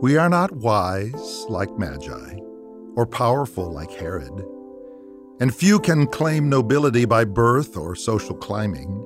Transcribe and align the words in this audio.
We 0.00 0.16
are 0.16 0.28
not 0.28 0.52
wise 0.52 1.44
like 1.48 1.76
Magi, 1.76 2.36
or 2.94 3.04
powerful 3.04 3.72
like 3.72 3.90
Herod, 3.90 4.44
and 5.40 5.52
few 5.52 5.80
can 5.80 6.06
claim 6.06 6.48
nobility 6.48 7.04
by 7.04 7.24
birth 7.24 7.76
or 7.76 7.96
social 7.96 8.36
climbing. 8.36 9.04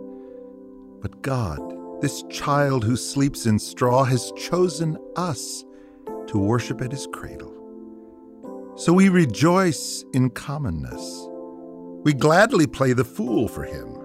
But 1.01 1.23
God, 1.23 1.61
this 2.03 2.23
child 2.31 2.85
who 2.85 2.97
sleeps 2.97 3.47
in 3.47 3.59
straw, 3.59 4.05
has 4.05 4.33
chosen 4.37 4.99
us 5.17 5.65
to 6.27 6.37
worship 6.37 6.83
at 6.83 6.93
his 6.93 7.07
cradle. 7.11 7.55
So 8.77 8.93
we 8.93 9.09
rejoice 9.09 10.05
in 10.13 10.29
commonness. 10.29 11.27
We 12.05 12.13
gladly 12.13 12.67
play 12.67 12.93
the 12.93 13.05
fool 13.05 13.49
for 13.49 13.65
him. 13.65 13.97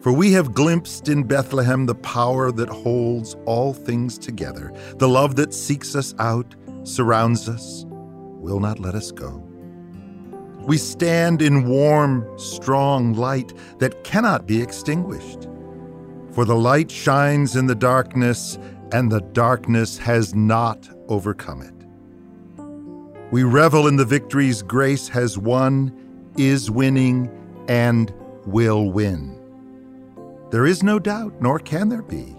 For 0.00 0.12
we 0.12 0.32
have 0.32 0.54
glimpsed 0.54 1.08
in 1.08 1.24
Bethlehem 1.24 1.86
the 1.86 1.94
power 1.94 2.52
that 2.52 2.68
holds 2.68 3.34
all 3.44 3.72
things 3.72 4.18
together, 4.18 4.72
the 4.98 5.08
love 5.08 5.36
that 5.36 5.52
seeks 5.52 5.96
us 5.96 6.14
out, 6.18 6.54
surrounds 6.84 7.48
us, 7.48 7.84
will 7.88 8.60
not 8.60 8.78
let 8.78 8.94
us 8.94 9.10
go. 9.10 9.42
We 10.60 10.78
stand 10.78 11.42
in 11.42 11.68
warm, 11.68 12.26
strong 12.38 13.14
light 13.14 13.52
that 13.78 14.04
cannot 14.04 14.46
be 14.46 14.60
extinguished. 14.60 15.48
For 16.32 16.44
the 16.44 16.56
light 16.56 16.90
shines 16.90 17.56
in 17.56 17.66
the 17.66 17.74
darkness, 17.74 18.58
and 18.92 19.10
the 19.10 19.20
darkness 19.20 19.96
has 19.98 20.34
not 20.34 20.88
overcome 21.08 21.62
it. 21.62 21.72
We 23.32 23.42
revel 23.42 23.88
in 23.88 23.96
the 23.96 24.04
victories 24.04 24.62
grace 24.62 25.08
has 25.08 25.36
won, 25.38 25.92
is 26.36 26.70
winning, 26.70 27.30
and 27.68 28.12
will 28.44 28.90
win. 28.90 29.35
There 30.50 30.64
is 30.64 30.84
no 30.84 31.00
doubt, 31.00 31.34
nor 31.40 31.58
can 31.58 31.88
there 31.88 32.02
be, 32.02 32.36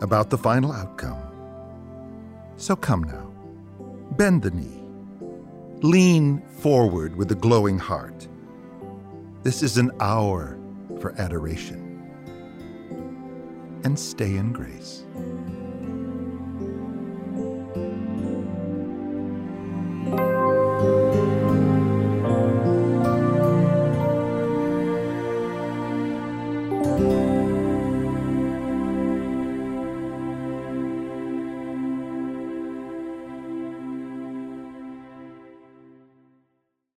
about 0.00 0.30
the 0.30 0.38
final 0.38 0.72
outcome. 0.72 1.22
So 2.56 2.74
come 2.74 3.04
now, 3.04 3.32
bend 4.16 4.42
the 4.42 4.50
knee, 4.50 4.82
lean 5.80 6.42
forward 6.58 7.14
with 7.14 7.30
a 7.30 7.36
glowing 7.36 7.78
heart. 7.78 8.26
This 9.44 9.62
is 9.62 9.76
an 9.76 9.92
hour 10.00 10.58
for 11.00 11.14
adoration. 11.20 11.84
And 13.84 13.96
stay 13.96 14.34
in 14.34 14.52
grace. 14.52 15.04
thank 20.06 20.20
you 27.00 27.15